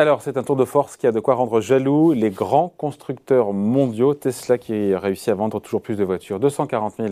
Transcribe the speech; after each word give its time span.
Alors, 0.00 0.22
c'est 0.22 0.38
un 0.38 0.42
tour 0.42 0.56
de 0.56 0.64
force 0.64 0.96
qui 0.96 1.06
a 1.06 1.12
de 1.12 1.20
quoi 1.20 1.34
rendre 1.34 1.60
jaloux 1.60 2.12
les 2.12 2.30
grands 2.30 2.72
constructeurs 2.78 3.52
mondiaux. 3.52 4.14
Tesla 4.14 4.56
qui 4.56 4.94
réussit 4.94 5.28
à 5.28 5.34
vendre 5.34 5.60
toujours 5.60 5.82
plus 5.82 5.96
de 5.96 6.04
voitures, 6.04 6.40
240 6.40 6.94
000 6.96 7.08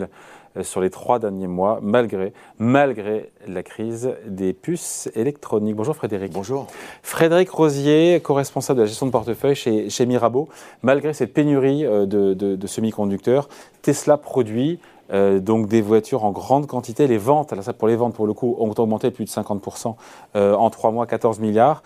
euh, 0.57 0.63
sur 0.63 0.81
les 0.81 0.89
trois 0.89 1.19
derniers 1.19 1.45
mois, 1.45 1.77
malgré, 1.83 2.33
malgré 2.57 3.29
la 3.45 3.61
crise 3.61 4.15
des 4.25 4.53
puces 4.53 5.07
électroniques. 5.13 5.75
Bonjour 5.75 5.95
Frédéric. 5.95 6.33
Bonjour. 6.33 6.65
Frédéric 7.03 7.51
Rosier, 7.51 8.21
co-responsable 8.23 8.77
de 8.77 8.81
la 8.85 8.87
gestion 8.87 9.05
de 9.05 9.11
portefeuille 9.11 9.53
chez, 9.53 9.91
chez 9.91 10.07
Mirabeau. 10.07 10.49
Malgré 10.81 11.13
cette 11.13 11.31
pénurie 11.31 11.85
euh, 11.85 12.07
de, 12.07 12.65
semi-conducteurs, 12.67 13.49
Tesla 13.83 14.17
produit 14.17 14.79
euh, 15.13 15.39
donc 15.39 15.67
des 15.67 15.83
voitures 15.83 16.25
en 16.25 16.31
grande 16.31 16.65
quantité. 16.65 17.05
Les 17.05 17.19
ventes, 17.19 17.53
alors 17.53 17.63
ça 17.63 17.73
pour 17.73 17.87
les 17.87 17.95
ventes 17.95 18.15
pour 18.15 18.25
le 18.25 18.33
coup, 18.33 18.55
ont 18.57 18.73
augmenté 18.75 19.11
de 19.11 19.15
plus 19.15 19.25
de 19.25 19.29
50% 19.29 19.93
en 20.33 20.69
trois 20.71 20.89
mois, 20.89 21.05
14 21.05 21.39
milliards. 21.39 21.83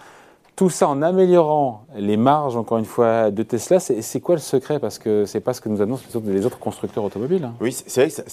Tout 0.56 0.70
ça 0.70 0.88
en 0.88 1.02
améliorant 1.02 1.86
les 1.96 2.16
marges, 2.16 2.56
encore 2.56 2.78
une 2.78 2.86
fois, 2.86 3.32
de 3.32 3.42
Tesla. 3.42 3.80
C'est 3.80 4.20
quoi 4.20 4.36
le 4.36 4.42
secret? 4.42 4.80
Parce 4.80 5.00
que 5.00 5.26
c'est 5.26 5.40
pas 5.40 5.54
ce 5.54 5.62
que 5.62 5.70
nous 5.70 5.82
annoncent 5.82 6.06
les 6.26 6.46
autres, 6.46 6.60
constructeurs 6.60 7.04
automobiles. 7.04 7.44
Hein. 7.44 7.56
Oui, 7.60 7.72
c'est 7.72 8.02
vrai 8.02 8.12
que 8.12 8.30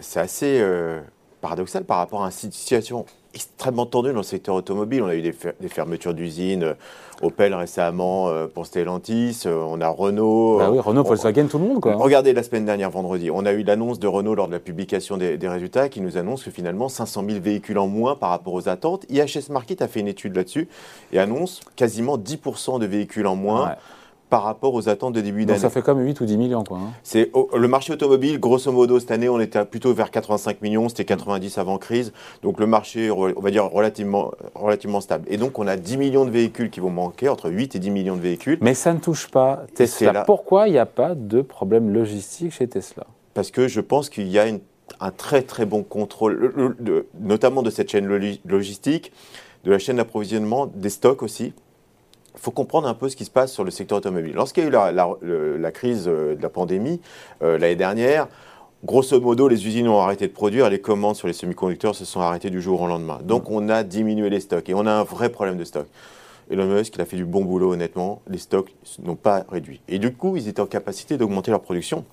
c'est 0.00 0.20
assez 0.20 0.58
euh, 0.60 1.00
paradoxal 1.42 1.84
par 1.84 1.98
rapport 1.98 2.24
à 2.24 2.28
une 2.28 2.50
situation 2.50 3.04
extrêmement 3.34 3.86
tendu 3.86 4.10
dans 4.10 4.18
le 4.18 4.22
secteur 4.22 4.54
automobile. 4.54 5.02
On 5.02 5.08
a 5.08 5.14
eu 5.14 5.22
des, 5.22 5.32
fermetures 5.68 6.14
d'usines, 6.14 6.64
euh, 6.64 6.74
Opel 7.22 7.54
récemment 7.54 8.28
euh, 8.28 8.46
pour 8.46 8.64
Stellantis, 8.64 9.42
euh, 9.44 9.62
on 9.68 9.80
a 9.80 9.88
Renault. 9.88 10.58
Bah 10.58 10.70
oui, 10.70 10.78
Renault, 10.78 11.04
Volkswagen, 11.04 11.46
tout 11.48 11.58
le 11.58 11.64
monde. 11.64 11.80
Quoi. 11.80 11.94
Regardez 11.96 12.32
la 12.32 12.42
semaine 12.42 12.64
dernière, 12.64 12.90
vendredi, 12.90 13.30
on 13.30 13.44
a 13.44 13.52
eu 13.52 13.62
l'annonce 13.62 13.98
de 13.98 14.06
Renault 14.06 14.34
lors 14.34 14.46
de 14.46 14.52
la 14.52 14.58
publication 14.58 15.18
des, 15.18 15.36
résultats 15.42 15.88
qui 15.88 16.00
nous 16.00 16.16
annonce 16.16 16.44
que 16.44 16.50
finalement 16.50 16.88
500 16.88 17.24
000 17.28 17.40
véhicules 17.40 17.78
en 17.78 17.88
moins 17.88 18.16
par 18.16 18.30
rapport 18.30 18.54
aux 18.54 18.68
attentes. 18.68 19.04
IHS 19.10 19.50
Market 19.50 19.82
a 19.82 19.88
fait 19.88 20.00
une 20.00 20.08
étude 20.08 20.34
là-dessus 20.34 20.68
et 21.12 21.18
annonce 21.18 21.60
quasiment 21.76 22.16
10% 22.16 22.78
de 22.78 22.86
véhicules 22.86 23.26
en 23.26 23.36
moins 23.36 23.74
par 24.30 24.44
rapport 24.44 24.72
aux 24.74 24.88
attentes 24.88 25.14
de 25.14 25.20
début 25.20 25.44
d'année. 25.44 25.58
Ça 25.58 25.68
fait 25.68 25.82
comme 25.82 26.00
8 26.00 26.20
ou 26.20 26.24
10 26.24 26.36
millions. 26.38 26.64
Quoi, 26.64 26.78
hein. 26.78 26.92
C'est 27.02 27.30
le 27.54 27.68
marché 27.68 27.92
automobile, 27.92 28.38
grosso 28.38 28.70
modo, 28.72 29.00
cette 29.00 29.10
année, 29.10 29.28
on 29.28 29.40
était 29.40 29.64
plutôt 29.64 29.92
vers 29.92 30.10
85 30.10 30.62
millions, 30.62 30.88
c'était 30.88 31.04
90 31.04 31.58
avant 31.58 31.78
crise. 31.78 32.12
Donc 32.42 32.60
le 32.60 32.66
marché, 32.66 33.10
on 33.10 33.40
va 33.40 33.50
dire, 33.50 33.64
relativement, 33.64 34.30
relativement 34.54 35.00
stable. 35.00 35.26
Et 35.28 35.36
donc 35.36 35.58
on 35.58 35.66
a 35.66 35.76
10 35.76 35.96
millions 35.96 36.24
de 36.24 36.30
véhicules 36.30 36.70
qui 36.70 36.80
vont 36.80 36.90
manquer, 36.90 37.28
entre 37.28 37.50
8 37.50 37.74
et 37.74 37.78
10 37.80 37.90
millions 37.90 38.16
de 38.16 38.22
véhicules. 38.22 38.58
Mais 38.60 38.74
ça 38.74 38.94
ne 38.94 39.00
touche 39.00 39.28
pas 39.28 39.64
Tesla. 39.74 40.22
Pourquoi 40.22 40.68
il 40.68 40.72
n'y 40.72 40.78
a 40.78 40.86
pas 40.86 41.14
de 41.14 41.42
problème 41.42 41.92
logistique 41.92 42.52
chez 42.52 42.68
Tesla? 42.68 43.06
Parce 43.34 43.50
que 43.50 43.66
je 43.68 43.80
pense 43.80 44.08
qu'il 44.10 44.28
y 44.28 44.38
a 44.38 44.44
un 45.00 45.10
très 45.10 45.42
très 45.42 45.66
bon 45.66 45.82
contrôle, 45.82 46.76
notamment 47.20 47.62
de 47.62 47.70
cette 47.70 47.90
chaîne 47.90 48.06
logistique, 48.44 49.12
de 49.64 49.72
la 49.72 49.78
chaîne 49.78 49.96
d'approvisionnement, 49.96 50.66
des 50.66 50.88
stocks 50.88 51.22
aussi 51.22 51.52
il 52.34 52.40
faut 52.40 52.50
comprendre 52.50 52.88
un 52.88 52.94
peu 52.94 53.08
ce 53.08 53.16
qui 53.16 53.24
se 53.24 53.30
passe 53.30 53.52
sur 53.52 53.64
le 53.64 53.70
secteur 53.70 53.98
automobile. 53.98 54.34
Lorsqu'il 54.34 54.64
y 54.64 54.66
a 54.66 54.68
eu 54.68 55.58
la, 55.58 55.70
crise 55.72 56.06
euh, 56.06 56.34
de 56.34 56.42
la 56.42 56.48
pandémie 56.48 57.00
euh, 57.42 57.58
l'année 57.58 57.76
dernière, 57.76 58.28
grosso 58.84 59.20
modo, 59.20 59.48
les 59.48 59.66
usines 59.66 59.88
ont 59.88 60.00
arrêté 60.00 60.26
de 60.26 60.32
produire 60.32 60.70
les 60.70 60.80
commandes 60.80 61.16
sur 61.16 61.26
les 61.26 61.34
semi-conducteurs 61.34 61.94
se 61.94 62.04
sont 62.04 62.20
arrêtées 62.20 62.50
du 62.50 62.60
jour 62.60 62.80
au 62.80 62.86
lendemain. 62.86 63.20
Donc 63.22 63.50
on 63.50 63.68
a 63.68 63.82
diminué 63.82 64.30
les 64.30 64.40
stocks 64.40 64.68
et 64.68 64.74
on 64.74 64.86
a 64.86 64.92
un 64.92 65.04
vrai 65.04 65.28
problème 65.28 65.56
de 65.56 65.64
stock. 65.64 65.86
Elon 66.50 66.66
Musk, 66.66 66.96
il 66.96 67.00
a 67.00 67.04
fait 67.04 67.16
du 67.16 67.24
bon 67.24 67.44
boulot, 67.44 67.72
honnêtement. 67.72 68.22
Les 68.28 68.38
stocks 68.38 68.74
n'ont 69.04 69.14
pas 69.14 69.44
réduit. 69.50 69.80
Et 69.88 70.00
du 70.00 70.12
coup, 70.12 70.36
ils 70.36 70.48
étaient 70.48 70.60
en 70.60 70.66
capacité 70.66 71.16
d'augmenter 71.16 71.52
leur 71.52 71.60
production. 71.60 72.04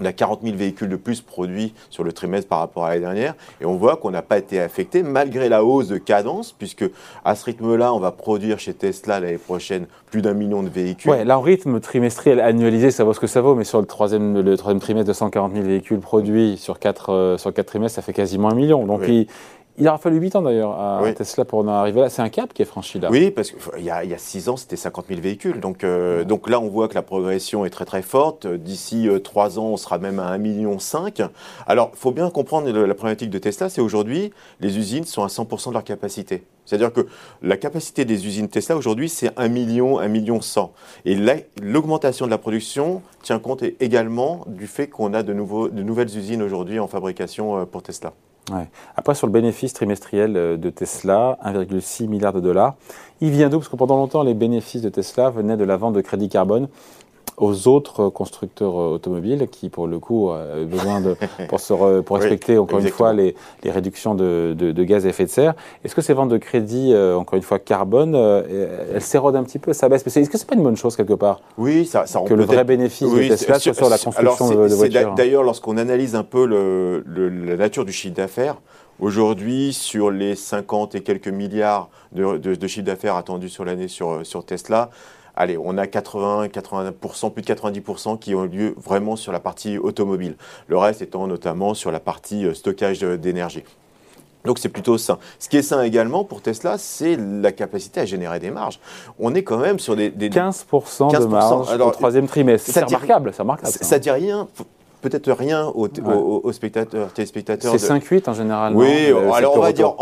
On 0.00 0.04
a 0.04 0.12
40 0.12 0.42
000 0.42 0.56
véhicules 0.56 0.88
de 0.88 0.96
plus 0.96 1.20
produits 1.20 1.74
sur 1.90 2.04
le 2.04 2.12
trimestre 2.12 2.48
par 2.48 2.60
rapport 2.60 2.84
à 2.84 2.90
l'année 2.90 3.00
dernière. 3.00 3.34
Et 3.60 3.66
on 3.66 3.76
voit 3.76 3.96
qu'on 3.96 4.10
n'a 4.10 4.22
pas 4.22 4.38
été 4.38 4.60
affecté 4.60 5.02
malgré 5.02 5.48
la 5.48 5.64
hausse 5.64 5.88
de 5.88 5.98
cadence, 5.98 6.52
puisque 6.52 6.84
à 7.24 7.34
ce 7.34 7.44
rythme-là, 7.44 7.92
on 7.92 7.98
va 7.98 8.12
produire 8.12 8.58
chez 8.58 8.74
Tesla 8.74 9.20
l'année 9.20 9.38
prochaine 9.38 9.86
plus 10.10 10.22
d'un 10.22 10.34
million 10.34 10.62
de 10.62 10.68
véhicules. 10.68 11.10
Ouais, 11.10 11.24
là, 11.24 11.38
en 11.38 11.42
rythme 11.42 11.80
trimestriel 11.80 12.40
annualisé, 12.40 12.90
ça 12.90 13.04
vaut 13.04 13.12
ce 13.12 13.20
que 13.20 13.26
ça 13.26 13.40
vaut, 13.40 13.54
mais 13.54 13.64
sur 13.64 13.80
le 13.80 13.86
troisième, 13.86 14.40
le 14.40 14.56
troisième 14.56 14.80
trimestre, 14.80 15.08
240 15.08 15.52
000 15.54 15.66
véhicules 15.66 16.00
produits 16.00 16.56
sur 16.56 16.78
quatre, 16.78 17.12
euh, 17.12 17.38
sur 17.38 17.52
quatre 17.52 17.66
trimestres, 17.66 17.96
ça 17.96 18.02
fait 18.02 18.12
quasiment 18.12 18.50
un 18.50 18.54
million. 18.54 18.86
Donc, 18.86 19.02
il, 19.08 19.26
il 19.78 19.88
aura 19.88 19.98
fallu 19.98 20.18
8 20.18 20.36
ans 20.36 20.42
d'ailleurs 20.42 20.78
à 20.78 21.02
Tesla 21.12 21.44
pour 21.44 21.60
en 21.60 21.68
arriver 21.68 22.00
là. 22.00 22.10
C'est 22.10 22.22
un 22.22 22.28
cap 22.28 22.52
qui 22.52 22.62
est 22.62 22.66
franchi 22.66 22.98
là. 22.98 23.08
Oui, 23.10 23.30
parce 23.30 23.50
qu'il 23.50 23.84
y, 23.84 23.90
a 23.90 24.18
6 24.18 24.48
ans, 24.48 24.56
c'était 24.56 24.76
50 24.76 25.06
000 25.08 25.20
véhicules. 25.20 25.60
Donc, 25.60 25.84
euh, 25.84 26.24
donc 26.24 26.48
là, 26.48 26.60
on 26.60 26.68
voit 26.68 26.88
que 26.88 26.94
la 26.94 27.02
progression 27.02 27.64
est 27.64 27.70
très 27.70 27.84
très 27.84 28.02
forte. 28.02 28.46
D'ici 28.46 29.08
3 29.22 29.58
euh, 29.58 29.60
ans, 29.60 29.66
on 29.66 29.76
sera 29.76 29.98
même 29.98 30.18
à 30.18 30.36
1,5 30.36 30.38
million. 30.38 30.78
Alors, 31.66 31.90
il 31.94 31.98
faut 31.98 32.12
bien 32.12 32.28
comprendre 32.30 32.70
la 32.70 32.94
problématique 32.94 33.30
de 33.30 33.38
Tesla, 33.38 33.68
c'est 33.68 33.80
aujourd'hui, 33.80 34.32
les 34.60 34.78
usines 34.78 35.04
sont 35.04 35.22
à 35.22 35.28
100% 35.28 35.68
de 35.68 35.74
leur 35.74 35.84
capacité. 35.84 36.44
C'est-à-dire 36.64 36.92
que 36.92 37.06
la 37.40 37.56
capacité 37.56 38.04
des 38.04 38.26
usines 38.26 38.48
Tesla 38.48 38.76
aujourd'hui, 38.76 39.08
c'est 39.08 39.30
1 39.38 39.48
million, 39.48 39.98
1 39.98 40.08
million 40.08 40.40
100. 40.40 40.72
Et 41.06 41.16
l'augmentation 41.62 42.26
de 42.26 42.30
la 42.30 42.38
production 42.38 43.00
tient 43.22 43.38
compte 43.38 43.62
également 43.80 44.44
du 44.46 44.66
fait 44.66 44.88
qu'on 44.88 45.14
a 45.14 45.22
de, 45.22 45.32
nouveaux, 45.32 45.68
de 45.68 45.82
nouvelles 45.82 46.14
usines 46.16 46.42
aujourd'hui 46.42 46.78
en 46.78 46.86
fabrication 46.86 47.58
euh, 47.58 47.64
pour 47.64 47.82
Tesla. 47.82 48.12
Après, 48.96 49.14
sur 49.14 49.26
le 49.26 49.32
bénéfice 49.32 49.72
trimestriel 49.72 50.36
euh, 50.36 50.56
de 50.56 50.70
Tesla, 50.70 51.38
1,6 51.44 52.08
milliard 52.08 52.32
de 52.32 52.40
dollars, 52.40 52.74
il 53.20 53.30
vient 53.30 53.48
d'où? 53.48 53.58
Parce 53.58 53.68
que 53.68 53.76
pendant 53.76 53.96
longtemps, 53.96 54.22
les 54.22 54.34
bénéfices 54.34 54.82
de 54.82 54.88
Tesla 54.88 55.30
venaient 55.30 55.56
de 55.56 55.64
la 55.64 55.76
vente 55.76 55.94
de 55.94 56.00
crédits 56.00 56.28
carbone 56.28 56.68
aux 57.38 57.68
autres 57.68 58.08
constructeurs 58.08 58.78
euh, 58.78 58.94
automobiles 58.94 59.48
qui, 59.50 59.68
pour 59.68 59.86
le 59.86 59.98
coup, 59.98 60.28
ont 60.30 60.64
besoin 60.64 61.00
de, 61.00 61.16
pour, 61.48 61.60
se 61.60 62.00
pour 62.00 62.16
respecter, 62.16 62.58
encore 62.58 62.80
une 62.80 62.88
fois, 62.88 63.12
les, 63.12 63.34
les 63.62 63.70
réductions 63.70 64.14
de, 64.14 64.54
de, 64.56 64.84
gaz 64.84 65.06
à 65.06 65.08
effet 65.10 65.24
de 65.24 65.30
serre. 65.30 65.54
Est-ce 65.84 65.94
que 65.94 66.02
ces 66.02 66.12
ventes 66.12 66.28
de 66.28 66.38
crédits, 66.38 66.92
euh, 66.92 67.16
encore 67.16 67.36
une 67.36 67.42
fois, 67.42 67.58
carbone, 67.58 68.14
elles 68.14 69.02
s'érodent 69.02 69.36
un 69.36 69.44
petit 69.44 69.58
peu, 69.58 69.72
ça 69.72 69.88
baisse? 69.88 70.06
Est-ce 70.06 70.30
que 70.30 70.38
c'est 70.38 70.48
pas 70.48 70.56
une 70.56 70.62
bonne 70.62 70.76
chose, 70.76 70.96
quelque 70.96 71.14
part? 71.14 71.40
Oui, 71.56 71.86
ça, 71.86 72.06
ça 72.06 72.20
Que 72.20 72.34
le 72.34 72.44
vrai 72.44 72.64
bénéfice 72.64 73.10
de 73.10 73.28
Tesla 73.28 73.58
soit 73.58 73.74
sur 73.74 73.88
la 73.88 73.98
construction 73.98 74.50
de, 74.50 74.74
voitures. 74.74 75.14
D'ailleurs, 75.14 75.42
lorsqu'on 75.42 75.76
analyse 75.76 76.14
un 76.14 76.24
peu 76.24 76.46
le, 76.46 77.04
la 77.46 77.56
nature 77.56 77.84
du 77.84 77.92
chiffre 77.92 78.14
d'affaires, 78.14 78.56
Aujourd'hui, 79.00 79.72
sur 79.72 80.10
les 80.10 80.34
50 80.34 80.96
et 80.96 81.02
quelques 81.02 81.28
milliards 81.28 81.88
de, 82.10 82.36
de, 82.36 82.56
de 82.56 82.66
chiffre 82.66 82.84
d'affaires 82.84 83.14
attendus 83.14 83.48
sur 83.48 83.64
l'année 83.64 83.86
sur, 83.86 84.26
sur 84.26 84.44
Tesla, 84.44 84.90
allez, 85.38 85.56
on 85.56 85.78
a 85.78 85.86
80, 85.86 86.48
80%, 86.48 87.32
plus 87.32 87.42
de 87.42 87.54
90% 87.54 88.18
qui 88.18 88.34
ont 88.34 88.44
lieu 88.44 88.74
vraiment 88.76 89.16
sur 89.16 89.32
la 89.32 89.40
partie 89.40 89.78
automobile. 89.78 90.36
Le 90.66 90.76
reste 90.76 91.00
étant 91.00 91.26
notamment 91.26 91.74
sur 91.74 91.90
la 91.90 92.00
partie 92.00 92.44
euh, 92.44 92.54
stockage 92.54 93.00
d'énergie. 93.00 93.64
Donc 94.44 94.58
c'est 94.58 94.68
plutôt 94.68 94.98
sain. 94.98 95.18
Ce 95.38 95.48
qui 95.48 95.56
est 95.56 95.62
sain 95.62 95.82
également 95.82 96.24
pour 96.24 96.42
Tesla, 96.42 96.78
c'est 96.78 97.16
la 97.16 97.52
capacité 97.52 98.00
à 98.00 98.06
générer 98.06 98.38
des 98.38 98.50
marges. 98.50 98.80
On 99.18 99.34
est 99.34 99.42
quand 99.42 99.58
même 99.58 99.78
sur 99.78 99.96
des... 99.96 100.10
15%, 100.10 101.18
de 101.20 101.24
marge 101.26 101.80
au 101.80 101.90
troisième 101.90 102.26
trimestre. 102.26 102.70
C'est 102.72 102.84
remarquable, 102.84 103.32
ça 103.32 103.42
remarquable. 103.42 103.72
Ça, 103.72 103.84
ça 103.84 103.98
dit 103.98 104.10
rien 104.10 104.48
peut-être 105.00 105.30
rien 105.32 105.66
aux, 105.66 106.52
spectateurs, 106.52 107.12
téléspectateurs. 107.12 107.74
C'est 107.78 107.88
5-8 107.88 108.28
en 108.28 108.34
général. 108.34 108.76
Oui, 108.76 109.12
alors 109.34 109.56
on 109.56 109.60
va 109.60 109.72
dire 109.72 109.94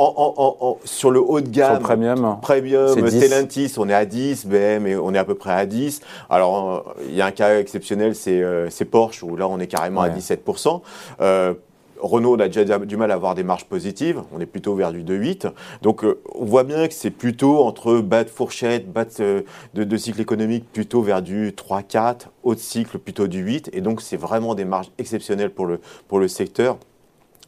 sur 0.85 1.11
le 1.11 1.21
haut 1.21 1.41
de 1.41 1.49
gamme. 1.49 1.79
Sur 1.79 1.83
premium. 1.83 2.39
Premium, 2.43 3.09
Stellantis, 3.09 3.75
on 3.79 3.89
est 3.89 3.95
à 3.95 4.05
10, 4.05 4.47
BM, 4.47 4.87
on 5.03 5.15
est 5.15 5.19
à 5.19 5.25
peu 5.25 5.35
près 5.35 5.53
à 5.53 5.67
10. 5.67 6.01
Alors 6.31 6.95
il 7.09 7.15
y 7.15 7.21
a 7.21 7.27
un 7.27 7.31
cas 7.31 7.59
exceptionnel, 7.59 8.15
c'est 8.15 8.43
euh, 8.43 8.69
Porsche, 8.91 9.23
où 9.23 9.37
là 9.37 9.49
on 9.49 9.59
est 9.59 9.67
carrément 9.67 10.03
à 10.03 10.09
17%. 10.09 10.81
Euh, 11.21 11.55
Renault 12.01 12.41
a 12.41 12.49
déjà 12.49 12.79
du 12.79 12.97
mal 12.97 13.11
à 13.11 13.15
avoir 13.15 13.35
des 13.35 13.43
marges 13.43 13.65
positives, 13.65 14.23
on 14.33 14.41
est 14.41 14.47
plutôt 14.47 14.75
vers 14.75 14.93
du 14.93 15.03
2,8. 15.03 15.53
Donc 15.83 16.05
euh, 16.05 16.21
on 16.35 16.45
voit 16.45 16.65
bien 16.65 16.87
que 16.89 16.95
c'est 16.95 17.11
plutôt 17.11 17.63
entre 17.63 17.99
bas 18.01 18.25
de 18.25 18.31
fourchette, 18.31 18.93
bas 18.93 19.05
de, 19.05 19.97
cycle 19.97 20.21
économique, 20.21 20.65
plutôt 20.73 21.03
vers 21.03 21.23
du 21.23 21.51
3-4, 21.51 22.27
haut 22.43 22.55
de 22.55 22.61
cycle 22.61 22.99
plutôt 22.99 23.27
du 23.27 23.41
8. 23.41 23.71
Et 23.73 23.81
donc 23.81 24.01
c'est 24.01 24.17
vraiment 24.17 24.55
des 24.55 24.65
marges 24.65 24.91
exceptionnelles 24.99 25.51
pour 25.51 25.67
le, 25.67 25.81
pour 26.09 26.19
le 26.19 26.29
secteur 26.29 26.79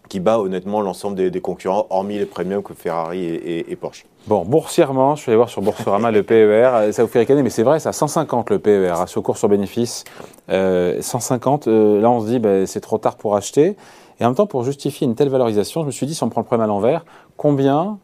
qui 0.08 0.20
bat 0.20 0.38
honnêtement 0.38 0.80
l'ensemble 0.80 1.30
des, 1.30 1.40
concurrents, 1.40 1.86
hormis 1.90 2.18
les 2.18 2.26
premiums 2.26 2.62
que 2.62 2.74
Ferrari 2.74 3.24
et, 3.24 3.76
Porsche. 3.76 4.06
Bon, 4.26 4.44
boursièrement, 4.44 5.14
je 5.14 5.22
suis 5.22 5.30
allé 5.30 5.36
voir 5.36 5.48
sur 5.48 5.62
Boursorama 5.62 6.10
le 6.10 6.22
PER, 6.22 6.92
ça 6.92 7.02
vous 7.02 7.08
fait 7.08 7.20
ricaner, 7.20 7.42
mais 7.42 7.50
c'est 7.50 7.62
vrai, 7.62 7.80
c'est 7.80 7.88
à 7.88 7.92
150 7.92 8.50
le 8.50 8.58
PER, 8.58 8.90
ratio 8.90 9.22
cours 9.22 9.38
sur 9.38 9.48
bénéfice. 9.48 10.04
150, 10.48 11.68
euh, 11.68 12.00
là 12.00 12.10
on 12.10 12.20
se 12.20 12.26
dit, 12.26 12.38
bah, 12.38 12.66
c'est 12.66 12.80
trop 12.80 12.98
tard 12.98 13.16
pour 13.16 13.36
acheter. 13.36 13.76
Et 14.20 14.24
en 14.24 14.28
même 14.28 14.34
temps, 14.34 14.46
pour 14.46 14.64
justifier 14.64 15.06
une 15.06 15.14
telle 15.14 15.28
valorisation, 15.28 15.82
je 15.82 15.86
me 15.86 15.90
suis 15.90 16.06
dit, 16.06 16.14
si 16.14 16.22
on 16.24 16.28
prend 16.28 16.40
le 16.40 16.46
problème 16.46 16.64
à 16.64 16.66
l'envers, 16.66 17.04
combien 17.36 17.98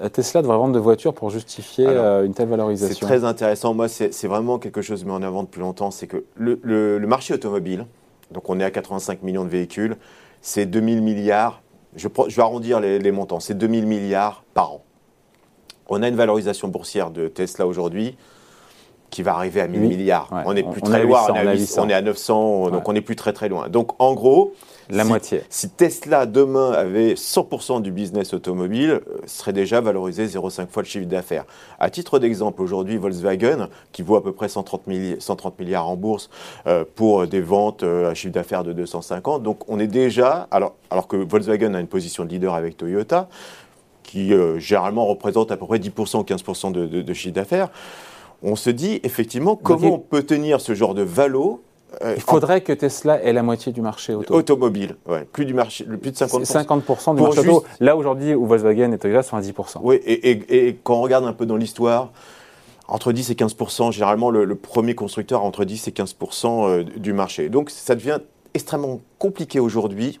euh, 0.00 0.08
Tesla 0.08 0.42
devrait 0.42 0.56
vendre 0.56 0.74
de 0.74 0.78
voitures 0.78 1.14
pour 1.14 1.30
justifier 1.30 1.86
euh, 1.86 2.24
une 2.24 2.34
telle 2.34 2.48
valorisation? 2.48 3.06
C'est 3.06 3.06
très 3.06 3.24
intéressant. 3.24 3.72
Moi, 3.74 3.88
c'est 3.88 4.26
vraiment 4.26 4.58
quelque 4.58 4.82
chose 4.82 5.04
mis 5.04 5.12
en 5.12 5.22
avant 5.22 5.44
depuis 5.44 5.60
longtemps. 5.60 5.90
C'est 5.90 6.06
que 6.06 6.24
le, 6.34 6.98
marché 7.06 7.34
automobile, 7.34 7.86
donc 8.32 8.48
on 8.50 8.58
est 8.58 8.64
à 8.64 8.70
85 8.70 9.22
millions 9.22 9.44
de 9.44 9.50
véhicules, 9.50 9.96
c'est 10.42 10.66
2000 10.66 11.00
milliards. 11.00 11.62
Je, 11.96 12.08
vais 12.08 12.42
arrondir 12.42 12.80
les, 12.80 12.98
les 12.98 13.12
montants. 13.12 13.40
C'est 13.40 13.56
2000 13.56 13.86
milliards 13.86 14.44
par 14.54 14.72
an. 14.72 14.84
On 15.88 16.02
a 16.02 16.08
une 16.08 16.16
valorisation 16.16 16.68
boursière 16.68 17.10
de 17.10 17.28
Tesla 17.28 17.66
aujourd'hui 17.66 18.16
qui 19.12 19.22
va 19.22 19.34
arriver 19.34 19.60
à 19.60 19.68
1000 19.68 19.80
Oui. 19.82 19.88
milliards. 19.88 20.28
Ouais. 20.32 20.42
On 20.46 20.54
n'est 20.54 20.62
plus 20.64 20.80
on 20.82 20.86
très 20.86 21.02
loin, 21.04 21.20
800, 21.20 21.32
on, 21.32 21.36
est 21.36 21.38
à 21.46 21.50
à 21.50 21.54
800, 21.54 21.82
on 21.84 21.88
est 21.90 21.92
à 21.94 22.02
900, 22.02 22.70
donc 22.70 22.88
on 22.88 22.92
n'est 22.94 23.02
plus 23.02 23.14
très 23.14 23.32
très 23.34 23.48
loin. 23.50 23.68
Donc 23.68 23.90
en 24.00 24.14
gros, 24.14 24.54
La 24.88 25.02
si- 25.02 25.08
moitié. 25.10 25.42
Si 25.50 25.68
Tesla 25.68 26.24
demain 26.24 26.72
avait 26.72 27.12
100% 27.14 27.82
du 27.82 27.92
business 27.92 28.32
automobile, 28.32 28.90
euh, 29.06 29.18
serait 29.26 29.52
déjà 29.52 29.82
valorisé 29.82 30.26
0,5 30.26 30.70
fois 30.70 30.82
le 30.82 30.88
chiffre 30.88 31.04
d'affaires. 31.06 31.44
À 31.78 31.90
titre 31.90 32.18
d'exemple, 32.18 32.62
aujourd'hui, 32.62 32.96
Volkswagen, 32.96 33.68
qui 33.92 34.00
vaut 34.00 34.16
à 34.16 34.22
peu 34.22 34.32
près 34.32 34.48
130, 34.48 34.86
milli- 34.88 35.20
130 35.20 35.58
milliards 35.60 35.88
en 35.90 35.96
bourse 35.96 36.30
euh, 36.66 36.84
pour 36.94 37.26
des 37.26 37.42
ventes 37.42 37.82
euh, 37.82 38.10
à 38.10 38.14
chiffre 38.14 38.32
d'affaires 38.32 38.64
de 38.64 38.72
250, 38.72 39.42
donc 39.42 39.58
on 39.68 39.78
est 39.78 39.86
déjà, 39.86 40.48
alors, 40.50 40.74
alors 40.90 41.06
que 41.06 41.16
Volkswagen 41.16 41.74
a 41.74 41.80
une 41.80 41.86
position 41.86 42.24
de 42.24 42.30
leader 42.30 42.54
avec 42.54 42.78
Toyota, 42.78 43.28
qui 44.02 44.32
euh, 44.32 44.58
généralement 44.58 45.04
représente 45.06 45.52
à 45.52 45.58
peu 45.58 45.66
près 45.66 45.78
10% 45.78 46.18
ou 46.18 46.22
15% 46.22 46.72
de, 46.72 46.86
de- 46.86 47.02
de 47.02 47.12
chiffre 47.14 47.34
d'affaires, 47.34 47.68
on 48.42 48.56
se 48.56 48.70
dit 48.70 49.00
effectivement 49.04 49.56
comment 49.56 49.94
on 49.94 49.98
peut 49.98 50.22
tenir 50.22 50.60
ce 50.60 50.74
genre 50.74 50.94
de 50.94 51.02
valo 51.02 51.62
euh, 52.02 52.14
Il 52.16 52.22
faudrait 52.22 52.62
que 52.62 52.72
Tesla 52.72 53.22
ait 53.22 53.32
la 53.32 53.42
moitié 53.42 53.70
du 53.72 53.80
marché 53.82 54.14
auto. 54.14 54.34
automobile, 54.34 54.96
ouais, 55.06 55.24
plus, 55.30 55.44
du 55.44 55.54
marché, 55.54 55.84
plus 55.84 56.10
de 56.10 56.16
50%. 56.16 56.44
50% 56.44 57.14
du 57.16 57.22
marché 57.22 57.40
auto. 57.40 57.42
juste- 57.42 57.80
Là, 57.80 57.96
aujourd'hui, 57.96 58.34
où 58.34 58.46
Volkswagen 58.46 58.92
et 58.92 58.98
Toyota 58.98 59.22
sont 59.22 59.36
à 59.36 59.40
10%. 59.42 59.80
Oui, 59.82 59.96
et, 60.04 60.30
et- 60.30 60.68
et 60.68 60.78
quand 60.82 60.94
on 60.94 61.02
regarde 61.02 61.24
un 61.26 61.32
peu 61.34 61.44
dans 61.46 61.56
l'histoire, 61.56 62.10
entre 62.88 63.12
10 63.12 63.30
et 63.30 63.34
15% 63.34 63.90
généralement, 63.92 64.30
le, 64.30 64.44
le 64.44 64.54
premier 64.54 64.94
constructeur 64.94 65.40
a 65.42 65.44
entre 65.44 65.64
10 65.64 65.88
et 65.88 65.92
15 65.92 66.16
euh, 66.44 66.82
du 66.96 67.12
marché. 67.12 67.48
Donc, 67.48 67.70
ça 67.70 67.94
devient 67.94 68.18
extrêmement 68.54 69.00
compliqué 69.18 69.60
aujourd'hui 69.60 70.18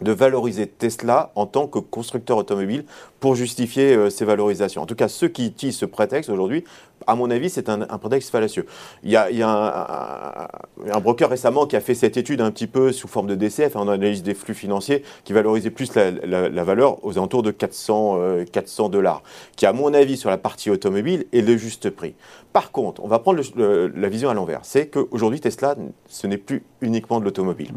de 0.00 0.12
valoriser 0.12 0.66
Tesla 0.66 1.32
en 1.34 1.46
tant 1.46 1.66
que 1.66 1.78
constructeur 1.78 2.36
automobile 2.36 2.84
pour 3.20 3.34
justifier 3.34 3.94
euh, 3.94 4.10
ces 4.10 4.24
valorisations. 4.24 4.82
En 4.82 4.86
tout 4.86 4.94
cas, 4.94 5.08
ceux 5.08 5.28
qui 5.28 5.46
utilisent 5.46 5.78
ce 5.78 5.86
prétexte 5.86 6.30
aujourd'hui, 6.30 6.64
à 7.06 7.14
mon 7.14 7.30
avis, 7.30 7.50
c'est 7.50 7.68
un, 7.68 7.78
prétexte 7.98 8.30
fallacieux. 8.30 8.66
Il 9.04 9.10
y 9.10 9.16
a, 9.16 10.48
un, 10.92 11.00
broker 11.00 11.28
récemment 11.28 11.66
qui 11.66 11.76
a 11.76 11.80
fait 11.80 11.94
cette 11.94 12.16
étude 12.16 12.40
un 12.40 12.50
petit 12.50 12.66
peu 12.66 12.90
sous 12.90 13.06
forme 13.06 13.26
de 13.26 13.34
DCF, 13.34 13.76
en 13.76 13.88
analyse 13.88 14.22
des 14.22 14.34
flux 14.34 14.54
financiers, 14.54 15.02
qui 15.24 15.32
valorisait 15.32 15.70
plus 15.70 15.94
la, 15.94 16.64
valeur 16.64 17.04
aux 17.04 17.12
alentours 17.12 17.42
de 17.42 17.50
400, 17.50 18.16
euh, 18.18 18.44
400 18.44 18.88
dollars, 18.88 19.22
qui, 19.56 19.66
à 19.66 19.72
mon 19.72 19.94
avis, 19.94 20.16
sur 20.16 20.30
la 20.30 20.38
partie 20.38 20.70
automobile, 20.70 21.26
est 21.32 21.42
le 21.42 21.56
juste 21.56 21.90
prix. 21.90 22.14
Par 22.52 22.72
contre, 22.72 23.04
on 23.04 23.08
va 23.08 23.18
prendre 23.18 23.40
la 23.56 24.08
vision 24.08 24.30
à 24.30 24.34
l'envers. 24.34 24.60
C'est 24.62 24.88
qu'aujourd'hui, 24.88 25.40
Tesla, 25.40 25.76
ce 26.08 26.26
n'est 26.26 26.38
plus 26.38 26.64
uniquement 26.80 27.20
de 27.20 27.24
l'automobile 27.24 27.72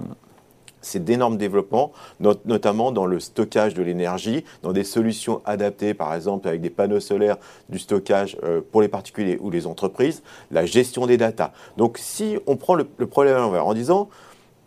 c'est 0.81 1.03
d'énormes 1.03 1.37
développements, 1.37 1.91
not- 2.19 2.41
notamment 2.45 2.91
dans 2.91 3.05
le 3.05 3.19
stockage 3.19 3.73
de 3.73 3.83
l'énergie, 3.83 4.43
dans 4.63 4.73
des 4.73 4.83
solutions 4.83 5.41
adaptées, 5.45 5.93
par 5.93 6.13
exemple 6.13 6.47
avec 6.47 6.61
des 6.61 6.69
panneaux 6.69 6.99
solaires, 6.99 7.37
du 7.69 7.79
stockage 7.79 8.37
euh, 8.43 8.61
pour 8.71 8.81
les 8.81 8.87
particuliers 8.87 9.37
ou 9.41 9.49
les 9.49 9.67
entreprises, 9.67 10.23
la 10.51 10.65
gestion 10.65 11.05
des 11.05 11.17
datas. 11.17 11.51
Donc 11.77 11.97
si 11.97 12.37
on 12.47 12.55
prend 12.55 12.75
le, 12.75 12.87
le 12.97 13.07
problème 13.07 13.35
à 13.35 13.39
l'envers 13.39 13.67
en 13.67 13.73
disant 13.73 14.09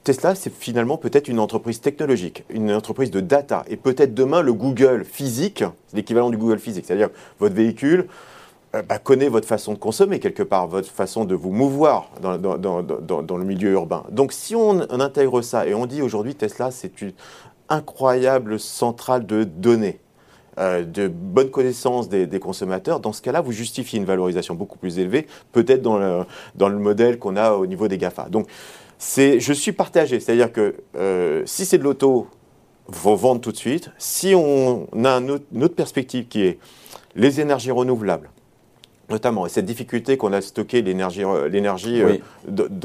Tesla, 0.05 0.35
c'est 0.35 0.53
finalement 0.53 0.97
peut-être 0.97 1.29
une 1.29 1.39
entreprise 1.39 1.81
technologique, 1.81 2.43
une 2.51 2.73
entreprise 2.73 3.13
de 3.13 3.21
data, 3.21 3.65
et 3.69 3.77
peut-être 3.77 4.15
demain 4.15 4.43
le 4.43 4.53
Google 4.53 5.05
physique, 5.05 5.63
l'équivalent 5.95 6.31
du 6.31 6.37
Google 6.37 6.59
physique, 6.59 6.87
c'est-à-dire 6.87 7.11
votre 7.39 7.55
véhicule 7.55 8.09
bah, 8.73 8.99
connaît 8.99 9.29
votre 9.29 9.47
façon 9.47 9.75
de 9.75 9.79
consommer 9.79 10.19
quelque 10.19 10.43
part, 10.43 10.67
votre 10.67 10.89
façon 10.89 11.27
de 11.27 11.35
vous 11.35 11.51
mouvoir 11.51 12.11
dans, 12.23 13.37
le 13.37 13.45
milieu 13.45 13.73
urbain. 13.73 14.05
Donc 14.11 14.33
si 14.33 14.57
on, 14.57 14.81
intègre 14.99 15.43
ça 15.43 15.67
et 15.67 15.75
on 15.75 15.85
dit 15.85 16.01
aujourd'hui 16.01 16.35
Tesla, 16.35 16.71
c'est 16.71 17.03
une 17.03 17.13
incroyable 17.69 18.59
centrale 18.59 19.27
de 19.27 19.45
données. 19.45 20.01
euh, 20.59 20.85
de 20.85 21.09
bonne 21.09 21.51
connaissance 21.51 22.09
des, 22.09 22.41
consommateurs, 22.41 23.01
dans 23.01 23.13
ce 23.13 23.21
cas-là, 23.23 23.41
vous 23.43 23.53
justifiez 23.53 23.99
une 23.99 24.05
valorisation 24.05 24.55
beaucoup 24.55 24.79
plus 24.79 24.99
élevée, 24.99 25.27
peut-être 25.53 25.83
dans 25.83 25.99
le, 25.99 26.79
modèle 26.79 27.19
qu'on 27.19 27.37
a 27.37 27.53
au 27.53 27.67
niveau 27.67 27.89
des 27.89 27.99
GAFA. 27.99 28.29
Donc, 28.31 28.49
je 28.99 29.53
suis 29.53 29.73
partagé, 29.73 30.21
c'est-à-dire 30.21 30.53
que 30.53 30.77
euh, 30.97 31.43
si 31.47 31.65
c'est 31.67 31.79
de 31.79 31.85
l'auto, 31.85 32.27
faut 32.91 33.17
vendre 33.17 33.41
tout 33.41 33.53
de 33.53 33.57
suite. 33.57 33.91
Si 33.99 34.35
on 34.35 34.87
a 35.05 35.11
une 35.11 35.63
autre 35.63 35.75
perspective 35.75 36.29
qui 36.29 36.43
est 36.43 36.59
les 37.15 37.41
énergies 37.41 37.71
renouvelables, 37.71 38.31
notamment, 39.11 39.47
et 39.47 39.49
cette 39.49 39.65
difficulté 39.67 40.17
qu'on 40.17 40.33
a 40.33 40.39
à 40.39 40.41
stocker 40.41 40.83
l'énergie, 40.83 41.23
euh, 41.25 41.47
euh, 42.07 42.13
Oui. 42.13 42.23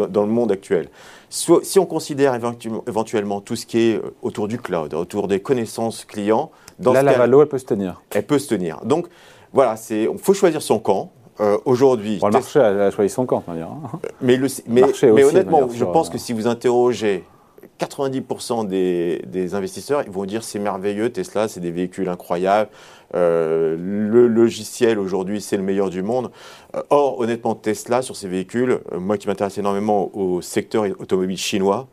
dans 0.09 0.23
le 0.23 0.31
monde 0.31 0.51
actuel. 0.51 0.89
Si 1.29 1.79
on 1.79 1.85
considère 1.85 2.33
éventu- 2.37 2.81
éventuellement 2.87 3.41
tout 3.41 3.55
ce 3.55 3.65
qui 3.65 3.79
est 3.91 3.95
euh, 3.97 4.13
autour 4.21 4.47
du 4.47 4.57
cloud, 4.59 4.93
autour 4.93 5.27
des 5.27 5.39
connaissances 5.39 6.05
clients, 6.05 6.51
dans 6.79 6.93
Là, 6.93 7.01
ce 7.01 7.05
la 7.05 7.11
cas, 7.13 7.17
valo, 7.19 7.41
elle 7.41 7.47
peut 7.47 7.57
se 7.57 7.65
tenir. 7.65 8.01
elle 8.11 8.25
peut 8.25 8.39
se 8.39 8.47
tenir. 8.49 8.79
Donc, 8.85 9.07
voilà, 9.53 9.75
il 9.89 10.09
faut 10.17 10.33
choisir 10.33 10.61
son 10.61 10.79
camp. 10.79 11.11
Euh, 11.39 11.57
aujourd'hui, 11.65 12.17
Bon, 12.17 12.27
le 12.27 12.33
marché 12.33 12.59
a, 12.59 12.85
a 12.87 12.91
choisi 12.91 13.13
son 13.13 13.25
camp, 13.27 13.43
on 13.47 13.51
va 13.51 13.57
dire. 13.57 13.67
hein. 13.67 13.99
mais, 14.21 14.37
le- 14.37 14.47
mais, 14.67 14.81
Marché 14.81 15.11
mais 15.11 15.23
aussi, 15.23 15.35
honnêtement, 15.35 15.69
je 15.71 15.85
pense 15.85 16.07
euh, 16.09 16.13
que 16.13 16.17
si 16.17 16.33
vous 16.33 16.47
interrogez 16.47 17.23
90% 17.79 18.67
des, 18.67 19.21
des 19.27 19.55
investisseurs, 19.55 20.03
ils 20.05 20.11
vont 20.11 20.25
dire 20.25 20.43
c'est 20.43 20.59
merveilleux, 20.59 21.11
Tesla, 21.11 21.47
c'est 21.47 21.59
des 21.59 21.71
véhicules 21.71 22.09
incroyables. 22.09 22.69
Euh, 23.15 23.75
le 23.77 24.27
logiciel 24.27 24.99
aujourd'hui, 24.99 25.41
c'est 25.41 25.57
le 25.57 25.63
meilleur 25.63 25.89
du 25.89 26.01
monde. 26.01 26.31
Euh, 26.75 26.81
or, 26.89 27.19
honnêtement, 27.19 27.55
Tesla, 27.55 28.01
sur 28.01 28.15
ces 28.15 28.27
véhicules, 28.27 28.79
euh, 28.91 28.99
moi 28.99 29.17
qui 29.17 29.27
m'intéresse 29.27 29.57
énormément 29.57 30.11
au 30.15 30.41
secteur 30.41 30.85
automobile 30.99 31.37
chinois, 31.37 31.87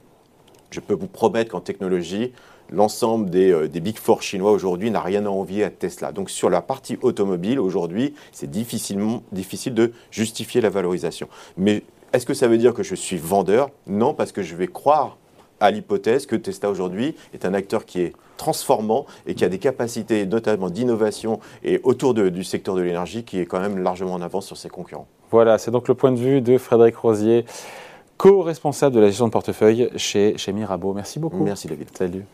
je 0.71 0.81
peux 0.81 0.95
vous 0.95 1.07
promettre 1.07 1.53
qu'en 1.53 1.61
technologie, 1.61 2.33
l'ensemble 2.71 3.31
des, 3.31 3.69
des 3.69 3.81
Big 3.81 3.99
Four 3.99 4.23
chinois 4.23 4.51
aujourd'hui 4.51 4.91
n'a 4.91 5.01
rien 5.01 5.27
à 5.27 5.29
envier 5.29 5.65
à 5.65 5.71
Tesla. 5.71 6.11
Donc 6.11 6.31
sur 6.31 6.51
la 6.51 6.63
partie 6.63 6.99
automobile, 7.03 7.61
aujourd'hui, 7.61 8.15
c'est 8.33 8.51
difficilement 8.51 9.23
difficile 9.31 9.75
de 9.75 9.93
justifier 10.11 10.61
la 10.61 10.71
valorisation. 10.71 11.29
Mais 11.57 11.83
est-ce 12.13 12.27
que 12.27 12.35
ça 12.35 12.49
veut 12.49 12.59
dire 12.59 12.75
que 12.75 12.83
je 12.83 12.95
suis 12.95 13.19
vendeur? 13.19 13.71
Non, 13.87 14.15
parce 14.15 14.33
que 14.33 14.43
je 14.43 14.57
vais 14.57 14.67
croire 14.67 15.19
à 15.65 15.71
l'hypothèse 15.71 16.27
que 16.27 16.37
Tesla 16.37 16.71
aujourd'hui 16.71 17.15
est 17.33 17.45
un 17.47 17.55
acteur 17.55 17.87
qui 17.87 18.01
est 18.03 18.13
transformant 18.37 19.07
et 19.27 19.35
qui 19.35 19.45
a 19.45 19.49
des 19.49 19.59
capacités 19.59 20.27
notamment 20.27 20.69
d'innovation 20.69 21.41
et 21.63 21.81
autour 21.85 22.13
de- 22.15 22.29
du 22.29 22.45
secteur 22.45 22.75
de 22.75 22.83
l'énergie 22.83 23.25
qui 23.25 23.41
est 23.41 23.47
quand 23.47 23.61
même 23.61 23.79
largement 23.83 24.13
en 24.13 24.21
avance 24.23 24.47
sur 24.47 24.57
ses 24.57 24.69
concurrents. 24.69 25.07
Voilà, 25.31 25.57
c'est 25.59 25.71
donc 25.71 25.89
le 25.89 25.95
point 25.95 26.13
de 26.13 26.19
vue 26.19 26.41
de 26.43 26.59
Frédéric 26.59 26.97
Rosier, 26.97 27.45
co-responsable 28.19 28.95
de 28.95 29.01
la 29.01 29.07
gestion 29.09 29.27
de 29.27 29.33
portefeuille 29.33 29.89
chez, 29.97 30.37
chez 30.37 30.53
Mirabeau. 30.53 30.93
Merci 30.93 31.19
beaucoup. 31.19 31.43
Merci 31.43 31.67
David. 31.69 31.89
Salut. 31.97 32.25